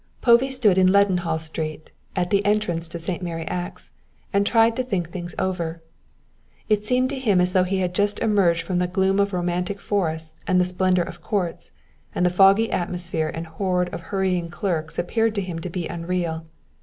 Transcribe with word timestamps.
Povey 0.19 0.49
stood 0.49 0.79
in 0.79 0.91
Leadenhall 0.91 1.37
Street 1.39 1.91
at 2.15 2.31
the 2.31 2.43
entrance 2.43 2.87
to 2.87 2.97
St. 2.97 3.21
Mary 3.21 3.45
Axe 3.47 3.91
and 4.33 4.47
tried 4.47 4.75
to 4.77 4.81
think 4.83 5.11
things 5.11 5.35
over. 5.37 5.83
It 6.67 6.83
seemed 6.83 7.09
to 7.11 7.19
him 7.19 7.39
as 7.39 7.53
though 7.53 7.65
he 7.65 7.81
had 7.81 7.93
just 7.93 8.17
emerged 8.17 8.63
from 8.63 8.79
the 8.79 8.87
gloom 8.87 9.19
of 9.19 9.31
romantic 9.31 9.79
forests 9.79 10.37
and 10.47 10.59
the 10.59 10.65
splendour 10.65 11.05
of 11.05 11.21
courts, 11.21 11.73
and 12.15 12.25
the 12.25 12.31
foggy 12.31 12.71
atmosphere 12.71 13.29
and 13.31 13.45
hoard 13.45 13.89
of 13.93 14.01
hurrying 14.01 14.49
clerks 14.49 14.97
appeared 14.97 15.35
to 15.35 15.41
him 15.43 15.59
to 15.59 15.69
be 15.69 15.87
unreal. 15.87 16.45